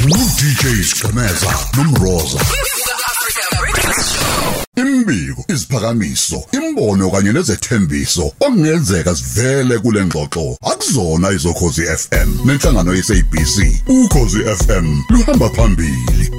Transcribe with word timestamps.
DJ 0.00 0.82
Skameza 0.82 1.50
nomroza. 1.76 2.40
Imbiko 4.76 5.44
isiphakamiso 5.48 6.36
imbono 6.52 7.10
kanye 7.10 7.32
nezethembiso 7.32 8.32
okungenzeka 8.40 9.14
sivele 9.14 9.78
kule 9.78 10.04
ngxoxo. 10.04 10.58
Akuzona 10.72 11.30
izokhozi 11.30 11.82
FM 11.82 12.46
nenhlangano 12.46 12.94
yesabc 12.94 13.56
ukhozi 13.88 14.40
FM 14.44 14.86
luhamba 15.10 15.48
phambili. 15.50 16.30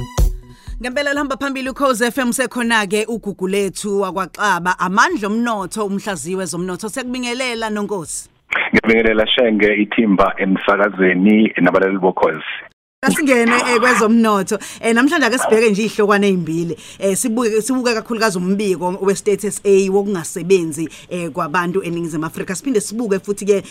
Ngempela 0.82 1.14
lihamba 1.14 1.38
phambili 1.38 1.70
ukhoze 1.70 2.12
FM 2.12 2.32
sekhona 2.32 2.88
ke 2.88 3.06
ugugu 3.06 3.48
lethu 3.48 4.02
wakwaXaba. 4.02 4.80
Amandla 4.80 5.28
omnotho 5.28 5.86
umhlaziwe 5.86 6.46
zomnotho 6.46 6.90
sekubingelela 6.90 7.70
nonkosi 7.70 8.30
ngibingelela 8.74 9.28
shenge 9.28 9.74
ithimba 9.84 10.34
emsakazweni 10.38 11.54
nabalali 11.62 11.98
bokhozi. 11.98 12.77
Asingene 13.06 13.54
eh, 13.56 13.80
kwezomnotho. 13.80 14.58
Eh 14.82 14.92
namhlanje 14.94 15.26
ake 15.26 15.38
sibheke 15.38 15.70
nje 15.70 15.84
ihlokwane 15.86 16.28
ezimbili 16.28 16.78
eh 17.00 17.16
sibuke 17.18 17.62
sibuke 17.62 17.94
kakhulukazi 17.94 18.38
umbiko 18.38 18.98
we 19.02 19.14
state 19.16 19.52
SA 19.52 19.92
wokungasebenzi 19.92 20.90
eh 21.10 21.30
kwabantu 21.30 21.84
eningizimu 21.84 22.26
Afrika. 22.26 22.56
Siphinde 22.56 22.82
sibuke 22.82 23.20
futhi 23.20 23.46
ke 23.46 23.64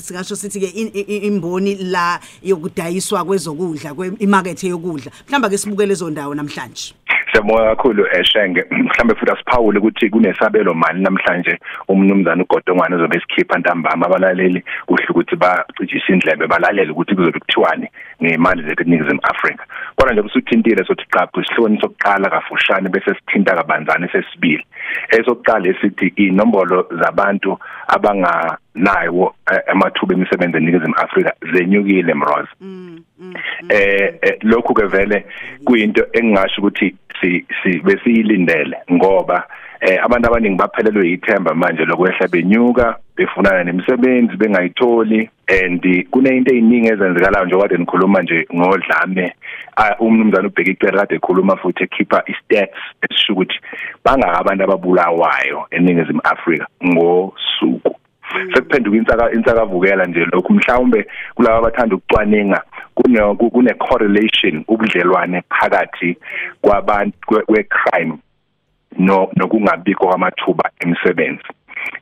singasho 0.00 0.36
sithi 0.36 0.60
ke 0.60 0.68
imboni 1.26 1.74
la 1.74 2.20
yokudayiswa 2.42 3.24
kwezokudla 3.24 3.94
kwemarket 3.94 4.62
yokudla. 4.64 5.10
Mhlamba 5.28 5.48
ke 5.50 5.58
sibuke 5.58 5.86
lezo 5.86 6.10
ndawo 6.10 6.34
namhlanje. 6.34 6.94
Siyabonga 7.32 7.76
kakhulu 7.76 8.06
eshenge 8.12 8.64
mhlambe 8.70 9.14
futhi 9.14 9.32
asiphawule 9.32 9.78
ukuthi 9.78 10.10
kunesabelo 10.10 10.74
mali 10.74 11.02
namhlanje 11.02 11.58
umnumzana 11.88 12.42
ugodongwane 12.42 12.96
uzobe 12.96 13.16
esikhipha 13.16 13.58
ntambama 13.58 14.06
abalaleli 14.06 14.64
kuhle 14.86 15.06
ukuthi 15.10 15.36
bacijise 15.36 16.12
indlebe 16.12 16.46
balalele 16.46 16.90
ukuthi 16.92 17.14
kuzobe 17.14 17.38
kuthiwani 17.38 17.88
ngemali 18.22 18.62
zethu 18.62 18.82
eningizimu 18.82 19.20
Afrika. 19.22 19.64
Kodwa 19.96 20.12
nje 20.12 20.22
kusuthintile 20.22 20.84
sothi 20.84 21.06
qaphu 21.10 21.40
isihloni 21.40 21.80
sokuqala 21.80 22.30
kafushane 22.30 22.88
bese 22.88 23.14
sithinta 23.14 23.56
kabanzana 23.56 24.08
sesibili. 24.12 24.64
Esokuqala 25.08 25.68
esithi 25.68 26.06
inombolo 26.16 26.88
zabantu 27.02 27.58
abanganayo 27.88 29.34
amathuba 29.72 30.14
emisebenzi 30.14 30.56
eningizimu 30.56 30.94
Afrika 30.96 31.32
zenyukile 31.52 32.14
mroza 32.14 32.52
eh 33.68 34.38
lokhu 34.42 34.74
ke 34.74 34.86
vele 34.86 35.24
kuyinto 35.64 36.02
engingasho 36.12 36.60
ukuthi 36.60 36.94
si 37.62 37.70
besiyilindele 37.84 38.76
ngoba 38.92 39.46
eh 39.80 39.98
abantu 40.04 40.26
abaningi 40.28 40.56
baphelelwe 40.56 41.08
yithemba 41.08 41.54
manje 41.54 41.84
lokwehla 41.84 42.28
benyuka 42.28 42.96
befunana 43.16 43.64
nemisebenzi 43.64 44.36
bengayitholi 44.36 45.28
and 45.48 45.82
kuneyinto 46.10 46.52
eziningi 46.52 46.88
ezenzekalayo 46.88 47.46
nje 47.46 47.56
kade 47.58 47.76
nikhuluma 47.76 48.22
nje 48.22 48.46
ngodlame. 48.54 49.32
Umnumzana 50.00 50.48
ubheka 50.48 50.70
icela 50.70 50.98
kade 50.98 51.14
ekhuluma 51.14 51.56
futhi 51.56 51.84
ekhipha 51.84 52.22
istats 52.26 52.78
esisho 53.02 53.32
ukuthi 53.32 53.58
bangaka 54.04 54.38
abantu 54.38 54.64
ababulawayo 54.64 55.66
eningizimu 55.70 56.20
Afrika 56.24 56.66
ngosuku. 56.84 58.01
Sekuphenduka 58.54 58.96
insaka 58.96 59.32
insakavukela 59.32 60.06
nje 60.06 60.24
lokhu. 60.32 60.52
Mhlawumbe 60.52 61.06
kulabo 61.34 61.56
abathanda 61.56 61.96
ukucwaninga 61.96 62.62
kune 62.94 63.74
correlation 63.74 64.64
ubudlelwane 64.68 65.42
phakathi 65.50 66.16
kwabantu 66.60 67.18
kwe 67.46 67.64
crime 67.64 68.18
no 68.98 69.30
nokungabikho 69.36 70.06
kwamathuba 70.06 70.70
emisebenzi. 70.80 71.42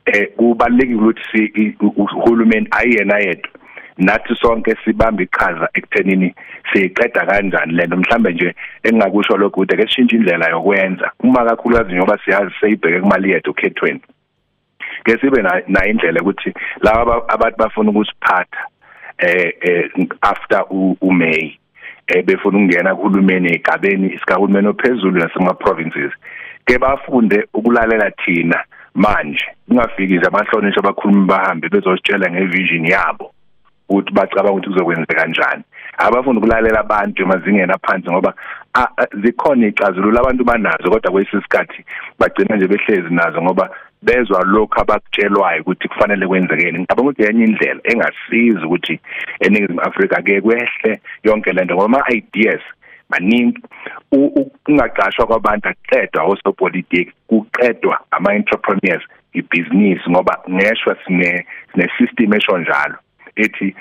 Eh 0.05 0.27
kubalekile 0.37 0.95
ukuthi 0.95 1.75
uhulumeni 1.81 2.67
ayena 2.71 3.17
yedwa 3.19 3.49
nathi 3.97 4.35
sonke 4.35 4.75
sibamba 4.85 5.23
iqhaza 5.23 5.69
ekuthenini 5.73 6.35
siqeda 6.73 7.25
kanjani 7.25 7.73
lento. 7.73 7.97
Mhlambe 7.97 8.33
nje 8.33 8.55
engingakusho 8.83 9.37
lokho 9.37 9.61
ukuthi 9.61 9.73
ake 9.73 9.87
sishintshe 9.87 10.15
indlela 10.15 10.49
yokwenza. 10.49 11.11
Uma 11.19 11.45
kakhulukazi 11.45 11.89
njengoba 11.89 12.19
siyazi 12.25 12.51
seyibheke 12.61 12.99
kumali 12.99 13.31
yethu 13.31 13.53
khethweni 13.53 14.01
ke 15.03 15.17
sibe 15.21 15.41
na 15.67 15.85
indlela 15.87 16.21
ukuthi 16.21 16.53
laba 16.81 17.23
abantu 17.27 17.57
bafuna 17.57 17.89
ukusiphatha 17.89 18.61
eh 19.17 19.89
after 20.21 20.65
uMay 21.01 21.57
eh 22.07 22.23
befuna 22.25 22.57
ukungena 22.57 22.95
kuhulumeni 22.95 23.53
egabeni 23.53 24.13
isikahulumeni 24.13 24.67
ophezulu 24.67 25.19
nasema 25.19 25.53
provinces 25.53 26.11
ke 26.65 26.77
bafunde 26.77 27.47
ukulalela 27.53 28.11
thina 28.11 28.63
manje. 28.95 29.45
Kungafiki 29.67 30.13
nje 30.13 30.27
amahlonishwa 30.27 30.83
abakhulumi 30.83 31.25
bahambe 31.25 31.69
bezositshela 31.69 32.31
ngevision 32.31 32.85
yabo 32.85 33.31
ukuthi 33.89 34.13
bacabanga 34.13 34.51
ukuthi 34.51 34.69
kuzokwenzeka 34.69 35.15
kanjani 35.15 35.63
abafuna 36.05 36.39
ukulalela 36.39 36.79
abantu 36.79 37.23
emazingeni 37.23 37.73
aphansi 37.73 38.09
ngoba 38.11 38.33
zikhona 39.21 39.67
icazululo 39.67 40.19
abantu 40.19 40.43
banazo 40.43 40.89
kodwa 40.91 41.11
kwesisikhathi 41.11 41.85
bagcina 42.19 42.55
nje 42.55 42.67
behlezi 42.67 43.13
nazo 43.13 43.41
ngoba 43.41 43.69
bezwa 44.01 44.43
lokho 44.43 44.81
abakutshelwayo 44.81 45.61
ukuthi 45.61 45.87
kufanele 45.87 46.27
kwenzekeni. 46.27 46.79
Ngicabanga 46.79 47.09
ukuthi 47.09 47.23
yenye 47.23 47.43
indlela 47.43 47.81
engasiza 47.83 48.65
ukuthi 48.65 48.99
eningizimu 49.39 49.81
Afrika 49.81 50.21
ke 50.21 50.41
kwehle 50.41 51.01
yonke 51.23 51.51
lento 51.51 51.75
ngoba 51.75 51.85
ama 51.85 52.11
ideas 52.11 52.61
maningi 53.09 53.61
ungaqashwa 54.67 55.27
kwabantu 55.27 55.69
aqedwa 55.69 56.23
osopolitiki 56.23 57.11
kuqedwa 57.27 57.99
ama 58.11 58.33
entrepreneurs 58.33 59.03
ibusiness 59.33 60.01
ngoba 60.09 60.39
ngeshwa 60.49 60.95
sine 61.05 61.45
sine 61.71 61.89
system 61.97 62.33
esho 62.33 62.57
njalo. 62.57 62.95
Ethi 63.41 63.75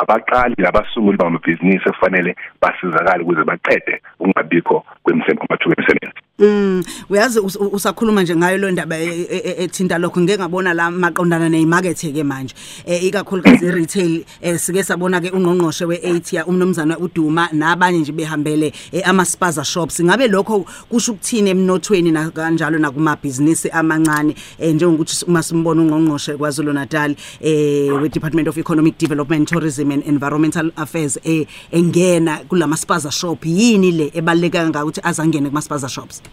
abaqali 0.00 0.54
nabasunguli 0.58 1.16
bamabhizinisi 1.18 1.90
kufanele 1.90 2.36
basizakale 2.62 3.22
ukuze 3.22 3.44
baqede 3.44 4.00
ungabikho 4.20 4.84
kwemisebenzi 5.02 6.25
Mm 6.38 6.82
uyazi 7.10 7.40
usakhuluma 7.72 8.22
nje 8.22 8.36
ngayo 8.36 8.58
lo 8.58 8.70
ndaba 8.70 8.98
ethinta 8.98 9.98
lokho. 9.98 10.20
Ngeke 10.20 10.38
ngabona 10.38 10.74
la 10.74 10.90
maqondana 10.90 11.48
nezimakethe 11.48 12.12
ke 12.12 12.22
manje. 12.22 12.54
Eh 12.84 13.04
ikakhulukazi 13.04 13.70
retail 13.70 14.24
sike 14.58 14.82
sabona 14.82 15.20
ke 15.20 15.30
ungqongqoshe 15.30 15.84
we8 15.86 16.36
ya 16.36 16.46
umnomzana 16.46 16.98
uDuma 16.98 17.48
nabanye 17.52 17.98
nje 17.98 18.12
behambele 18.12 18.72
ama 19.04 19.24
spaza 19.24 19.64
shops. 19.64 20.00
Ngabe 20.00 20.28
lokho 20.28 20.66
kusho 20.90 21.12
ukuthini 21.12 21.50
emnothweni 21.50 22.12
na 22.12 22.30
kanjalo 22.30 22.78
nakumabhizinisi 22.78 23.70
amancane? 23.70 24.34
Njengokuthi 24.60 25.24
uma 25.26 25.42
simbona 25.42 25.82
ungqongqoshe 25.82 26.36
kwaZulu 26.36 26.72
Natal 26.72 27.16
eh 27.40 27.92
we 28.02 28.08
Department 28.10 28.48
of 28.48 28.58
Economic 28.58 28.98
Development 28.98 29.48
Tourism 29.48 29.90
and 29.90 30.02
Environmental 30.04 30.70
Affairs 30.76 31.18
eh 31.24 31.46
engena 31.72 32.44
kulama 32.48 32.76
spaza 32.76 33.10
shop. 33.10 33.46
Yini 33.46 33.92
le 33.92 34.10
ebaleka 34.14 34.58
kangaka 34.58 34.84
ukuthi 34.84 35.00
azangene 35.02 35.48
kuma 35.48 35.62
spaza 35.62 35.88
shops? 35.88 36.25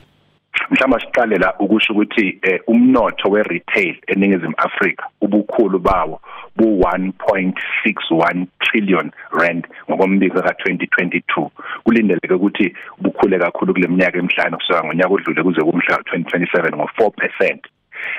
Mhlawumbe 0.70 1.00
siqale 1.06 1.38
la 1.38 1.54
ukusho 1.60 1.94
ukuthi 1.94 2.40
umnotho 2.68 3.30
we 3.30 3.44
retail 3.44 3.96
eningizimu 4.08 4.54
Afrika 4.58 5.08
ubukhulu 5.22 5.80
bawo 5.80 6.22
bu 6.56 6.64
1.61 6.64 8.46
trillion 8.60 9.12
rand 9.32 9.68
ngokombiko 9.90 10.42
ka 10.42 10.54
2022 10.70 11.50
kulindeleke 11.84 12.34
ukuthi 12.34 12.76
bukhule 13.02 13.40
kakhulu 13.40 13.74
kule 13.74 13.88
minyaka 13.88 14.18
emihlanu 14.18 14.58
kusuka 14.58 14.84
ngonyaka 14.84 15.14
odlule 15.14 15.44
kuze 15.44 15.62
kumhla 15.62 15.98
2027 15.98 16.76
ngo 16.76 16.90
4% 16.98 17.58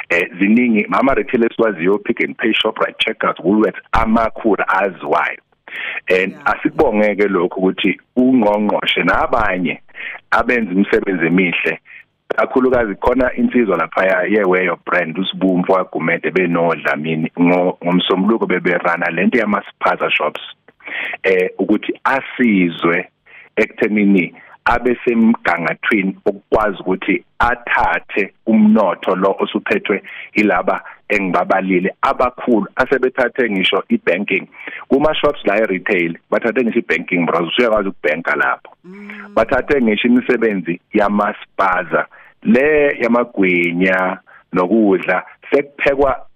eh 0.08 0.30
ziningi 0.40 0.86
mama 0.88 1.14
retailers 1.14 1.58
waziyo 1.58 1.98
pick 1.98 2.20
and 2.20 2.36
pay 2.36 2.52
shoprite 2.52 2.98
checkers 2.98 3.38
woolworths 3.38 3.82
amakhulu 3.92 4.64
aziwayo. 4.68 5.40
And 6.08 6.36
asikubongeke 6.44 7.28
lokho 7.28 7.60
ukuthi 7.60 8.00
ungqongqoshe 8.16 9.02
nabanye 9.04 9.80
abenza 10.30 10.72
imisebenzi 10.72 11.26
emihle 11.26 11.80
kakhulukazi 12.36 12.94
khona 12.94 13.32
insizwa 13.34 13.76
lapha 13.76 14.24
yeweyo 14.28 14.78
brand 14.86 15.18
usibumfu 15.18 15.72
wagumede 15.72 16.30
benodlamini 16.30 17.32
ngomsombuluko 17.40 18.46
beberana 18.46 19.10
lento 19.10 19.38
yamaspaza 19.38 20.10
shops 20.10 20.40
eh 21.22 21.50
ukuthi 21.58 22.00
asizwe 22.04 23.08
ekuthenini 23.56 24.34
abesemgangathweni 24.64 26.16
okwazi 26.26 26.78
ukuthi 26.80 27.24
athathe 27.38 28.32
umnotho 28.46 29.14
lo 29.16 29.36
osuphethwe 29.38 30.02
ilaba 30.32 30.82
engibabalile 31.08 31.94
abakhulu 32.02 32.66
asebethathe 32.76 33.50
ngisho 33.50 33.84
ibanking. 33.88 34.48
Kuma 34.88 35.14
shops 35.14 35.40
la 35.44 35.58
e-retail 35.58 36.18
bathathe 36.30 36.64
ngisho 36.64 36.78
ibanking 36.78 37.26
bros 37.26 37.48
usuyakwazi 37.48 37.88
ukubanka 37.88 38.36
lapho. 38.36 38.70
Bathathe 39.34 39.82
ngisho 39.82 40.08
imisebenzi 40.08 40.80
yamaspaza. 40.92 42.06
Le 42.44 42.96
yamagwinya 43.00 44.18
nokudla 44.52 45.22
sekuphekwa 45.50 46.26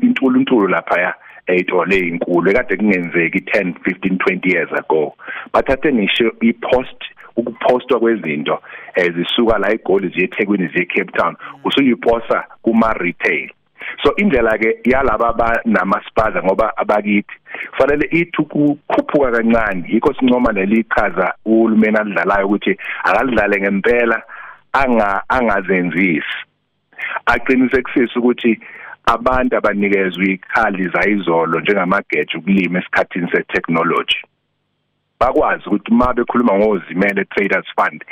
intuluntulu 0.00 0.68
lapha 0.68 1.00
ya 1.00 1.14
eyitole 1.46 1.96
ezinkulu 1.96 2.50
ekade 2.50 2.76
kungenzeki 2.76 3.38
10 3.38 3.72
15 3.72 4.16
20 4.16 4.54
years 4.54 4.72
ago. 4.72 5.14
Bathathe 5.52 5.92
ngisho 5.92 6.32
ipost 6.40 7.00
ukupostwa 7.36 8.00
kwezinto 8.00 8.62
ezisuka 8.94 9.58
la 9.58 9.72
eGoli 9.72 10.08
ziye 10.08 10.24
eThekwini 10.24 10.66
ziye 10.68 10.86
Cape 10.86 11.12
Town 11.12 11.36
usuyiposa 11.64 12.44
kuma 12.62 12.92
retail 12.92 13.50
so 14.02 14.14
indlela 14.16 14.58
ke 14.58 14.78
yalaba 14.84 15.32
banamaspaza 15.32 16.42
ngoba 16.42 16.76
abakithi 16.76 17.34
fanele 17.78 18.08
ithi 18.10 18.42
ukukhuphuka 18.42 19.30
kancane. 19.30 19.84
Yikho 19.88 20.14
sincoma 20.14 20.52
lelichaza 20.52 21.34
uhulumeni 21.44 21.96
alidlalayo 21.96 22.46
ukuthi 22.46 22.76
akalidlale 23.04 23.60
ngempela 23.60 24.22
anga 24.72 25.22
angazenzisi. 25.28 26.38
Aqinisekisisa 27.26 28.18
ukuthi 28.18 28.60
abantu 29.06 29.56
abanikezwe 29.56 30.26
ikhali 30.26 30.88
zayizolo 30.88 31.60
njengamageje 31.60 32.38
ukulima 32.38 32.78
esikhathini 32.78 33.30
setechnology. 33.30 34.18
Bakwazi 35.20 35.64
ukuthi 35.66 35.90
uma 35.92 36.14
bekhuluma 36.14 36.58
ngozimele 36.58 37.24
traders 37.24 37.66
fund 37.76 38.04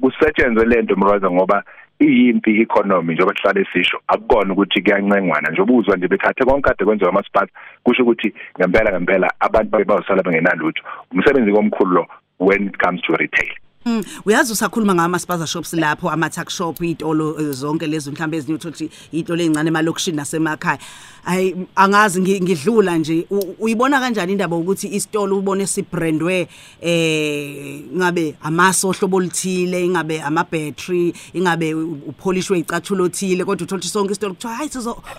kusetshenzwe 0.00 0.64
lento 0.64 0.96
mroza 0.96 1.30
ngoba 1.30 1.62
iyimpi 2.00 2.60
economy 2.60 3.14
njengoba 3.14 3.36
sihlale 3.36 3.66
sisho 3.72 4.00
akukona 4.08 4.52
ukuthi 4.52 4.82
kuyancengwana. 4.82 5.50
Njengoba 5.50 5.74
uzwa 5.74 5.96
nje 5.96 6.08
bethathe 6.08 6.44
konke 6.44 6.68
kade 6.68 6.84
kwenziwa 6.84 7.10
amasipati 7.10 7.52
kusho 7.82 8.02
ukuthi 8.02 8.34
ngempela 8.58 8.90
ngempela 8.92 9.28
abantu 9.40 9.70
babe 9.70 9.84
bazosala 9.84 10.22
bengenalutho. 10.22 10.82
Umsebenzi 11.12 11.52
komkhulu 11.52 11.92
lo 11.94 12.06
when 12.38 12.66
it 12.66 12.78
comes 12.78 13.02
to 13.02 13.12
retail. 13.12 13.54
Mm. 13.86 14.04
Uyazi 14.24 14.52
usakhuluma 14.52 14.94
ngama 14.94 15.18
spaza 15.18 15.46
shops 15.46 15.72
lapho 15.72 16.10
ama 16.10 16.30
tuck 16.30 16.50
shop 16.50 16.82
itolo 16.82 17.36
eh, 17.40 17.50
zonke 17.50 17.86
lezi 17.86 18.10
mhlambe 18.10 18.36
ezinye 18.36 18.54
uthothi 18.54 18.90
itolo 19.12 19.42
ezincane 19.42 19.68
emalokishini 19.68 20.16
nasemakhaya. 20.16 20.78
Ay 21.24 21.54
angazi 21.76 22.20
ngidlula 22.20 22.98
nje. 22.98 23.26
Uyibona 23.58 24.00
kanjani 24.00 24.32
indaba 24.32 24.56
ukuthi 24.56 24.88
isitolo 24.88 25.38
ubone 25.38 25.66
sibrandwe 25.66 26.48
eh 26.80 27.80
ngabe 27.96 28.34
amasohlobo 28.42 29.16
olithile 29.16 29.84
ingabe 29.84 30.20
ama 30.22 30.44
battery 30.44 31.14
ingabe 31.32 31.74
upolishwe 31.74 32.58
icathulo 32.58 33.04
othile 33.04 33.44
kodwa 33.44 33.64
uthola 33.64 33.82
sonke 33.82 34.12
isitolo 34.12 34.34
kuthiwa 34.34 34.54
hayi 34.54 34.70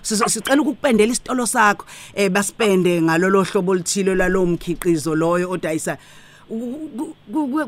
sizo 0.02 0.28
sicela 0.28 0.62
ukupendela 0.62 1.12
isitolo 1.12 1.48
sakho. 1.48 1.86
Eh 2.14 2.30
basipende 2.30 3.02
ngalolo 3.02 3.44
hlobo 3.44 3.72
olithile 3.72 4.16
lalo 4.16 4.46
mkhiqizo 4.46 5.16
loyo 5.16 5.50
odayisa 5.52 5.98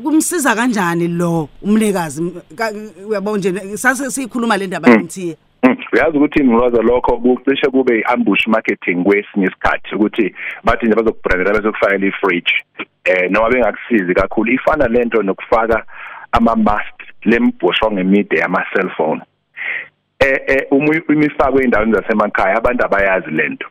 kumsiza 0.02 0.54
kanjani 0.54 1.08
lo 1.08 1.48
umnikazi? 1.62 2.32
Uyabona 3.08 3.38
nje 3.38 3.76
sase 3.76 4.10
sikhuluma 4.10 4.56
le 4.56 4.66
ndaba 4.66 4.88
ngithiye. 4.88 5.36
Mm, 5.62 5.76
uyazi 5.92 6.16
ukuthi 6.16 6.44
ngilwaza 6.44 6.82
lokho 6.82 7.18
kucishe 7.18 7.66
kube 7.70 8.02
ambush 8.02 8.46
marketing 8.46 9.04
kwesinye 9.04 9.46
isikhathi 9.46 9.94
ukuthi 9.94 10.34
bathi 10.64 10.86
nje 10.86 10.94
bazokubrandela 10.96 11.52
bezokufakela 11.52 12.06
i-fridge 12.06 12.52
eh 13.04 13.30
noma 13.30 13.50
bengakusizi 13.50 14.14
kakhulu. 14.14 14.52
Ifana 14.52 14.88
lento 14.88 15.22
nokufaka 15.22 15.84
ama 16.32 16.56
mask 16.56 16.94
lemboshwa 17.24 17.92
ngemide 17.92 18.36
yama 18.36 18.64
cellphone 18.72 19.22
eh 20.18 20.40
eh 20.46 20.66
imifako 21.08 21.60
endaweni 21.60 21.92
zasemakhaya 21.92 22.56
abantu 22.56 22.84
abayazi 22.84 23.30
lento 23.30 23.66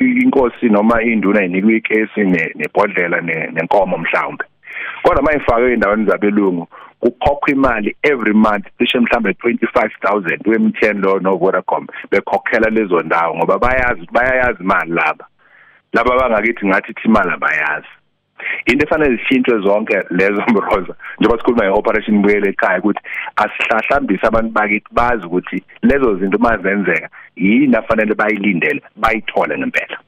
inkosi 0.00 0.66
noma 0.68 1.02
induna 1.02 1.44
inikwe 1.44 1.76
ikesi 1.76 2.20
nebhodlela 2.54 3.20
nenkomo 3.20 3.98
mhlawumbe. 3.98 4.44
Kodwa 5.04 5.22
mayifakwe 5.22 5.72
endaweni 5.72 6.06
zabelungu 6.06 6.68
kukhokhwa 7.00 7.50
imali 7.50 7.96
every 8.02 8.32
month 8.34 8.66
cishe 8.78 8.98
mhlambe 9.00 9.30
25000 9.30 10.48
we-MTN 10.48 11.00
lo 11.00 11.18
no 11.20 11.36
Vodacom 11.36 11.86
bekhokhela 12.10 12.70
lezo 12.70 13.00
ndawo 13.02 13.36
ngoba 13.36 13.58
bayazi 13.58 14.08
bayayazi 14.12 14.62
imali 14.62 14.90
laba. 14.90 15.26
Laba 15.92 16.16
bangakithi 16.16 16.66
ngathi 16.66 16.90
ithi 16.90 17.08
imali 17.08 17.30
abayazi. 17.30 17.86
Into 18.66 18.86
efanele 18.86 19.16
zishintshwe 19.16 19.58
zonke 19.58 20.02
lezo 20.10 20.42
mbroza 20.48 20.94
njengoba 21.18 21.38
sikhuluma 21.38 21.64
nge-operation 21.64 22.22
buyele 22.22 22.48
ekhaya 22.48 22.78
ukuthi 22.78 23.00
asihlahlambise 23.36 24.26
abantu 24.26 24.50
bakithi 24.50 24.88
bazi 24.92 25.26
ukuthi 25.26 25.64
lezo 25.82 26.16
zinto 26.16 26.38
mazenzeka 26.38 27.08
yini 27.36 27.76
afanele 27.76 28.14
bayilindele 28.14 28.82
bayithole 28.96 29.58
ngempela. 29.58 29.98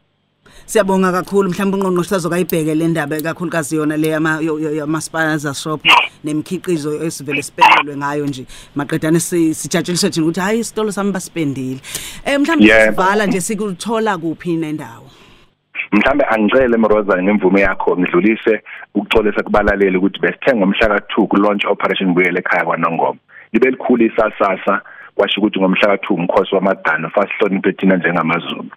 Siyabonga 0.66 1.12
kakhulu 1.12 1.50
mhlawumbe 1.50 1.76
ungqongqoshe 1.76 2.10
sazokayibheke 2.10 2.74
le 2.74 2.88
ndaba 2.88 3.20
kakhulukazi 3.22 3.76
yona 3.76 3.96
le 3.96 4.08
yama 4.08 4.40
yamaspanaza 4.78 5.54
shop 5.54 5.80
nemikhiqizo 6.24 7.04
esivele 7.06 7.42
sipendelwe 7.42 7.96
ngayo 7.96 8.26
nje. 8.26 8.46
Maqedane 8.74 9.20
sijatsheliswe 9.20 10.10
thina 10.10 10.26
ukuthi 10.26 10.40
hayi 10.40 10.58
isitolo 10.58 10.92
sami 10.92 11.12
basipendile 11.12 11.80
eh 12.24 12.38
mhlawumbe 12.40 12.84
sivala 12.84 13.26
nje 13.26 13.40
sikuthola 13.40 14.18
kuphi 14.18 14.56
nendawo? 14.56 15.06
Mhlambe 15.92 16.24
angicele 16.24 16.76
Mroza 16.76 17.22
ngemvume 17.22 17.60
yakho 17.60 17.96
ngidlulise 17.96 18.62
ukuxolisa 18.94 19.42
kubalaleli 19.42 19.96
ukuthi 19.96 20.20
besithenga 20.20 20.66
ngomhla 20.66 20.86
ka2 20.88 21.26
ku 21.28 21.36
launch 21.36 21.64
operation 21.64 22.14
buyele 22.14 22.38
ekhaya 22.38 22.64
kwaNongoma. 22.64 23.18
Libe 23.52 23.70
likhulu 23.70 24.04
isasasa 24.04 24.82
kwasho 25.14 25.40
ukuthi 25.40 25.60
ngomhla 25.60 25.94
ka2 25.94 26.14
umkhosi 26.14 26.54
wamadana 26.54 27.10
fasihloniphe 27.10 27.72
thina 27.72 27.96
njengamazulu. 27.96 28.70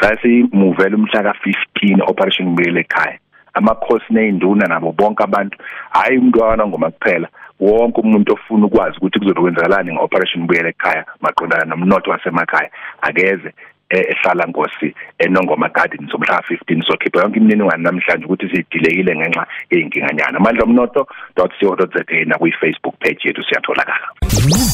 Sasimuvela 0.00 0.96
umhla 0.96 1.22
ka15 1.22 2.02
operation 2.10 2.48
Mbuyele 2.48 2.80
ekhaya. 2.80 3.18
Amakhosi 3.54 4.04
nezinduna 4.10 4.66
nabo 4.66 4.92
bonke 4.92 5.24
abantu 5.24 5.58
hayi 5.90 6.18
umuntu 6.18 6.40
wakwanongoma 6.40 6.90
kuphela 6.90 7.28
wonke 7.60 8.00
umuntu 8.00 8.32
ofuna 8.32 8.66
ukwazi 8.66 8.96
ukuthi 8.96 9.18
kuzokwenzakalani 9.18 9.92
ngeoperation 9.92 10.44
Mbuyele 10.44 10.68
ekhaya 10.68 11.04
maqondana 11.20 11.64
nomnotho 11.64 12.10
wasemakhaya. 12.10 12.70
Akeze 13.02 13.52
ehlala 13.90 14.46
Nkosi 14.46 14.94
eNongoma 15.18 15.68
Gardens 15.68 16.14
umhla 16.14 16.42
15 16.48 16.82
sokhipha 16.86 17.20
yonke 17.20 17.38
imininingwane 17.38 17.82
namhlanje 17.82 18.24
ukuthi 18.24 18.48
sidilekile 18.48 19.16
ngenxa 19.16 19.46
yeyinkinga 19.70 20.26
amandla 20.26 20.64
omnotho.co.za 20.64 22.24
na 22.26 22.38
kwi 22.38 22.52
Facebook 22.60 22.96
page 22.98 23.20
yethu 23.24 23.42
siyatholakala. 23.44 24.06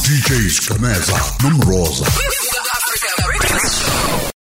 DJ 0.04 0.28
Skameza 0.48 1.16
nomroza. 1.42 2.06